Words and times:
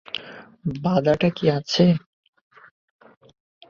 বাধাটা 0.83 1.29
কী 1.29 1.45
আছে। 1.49 1.85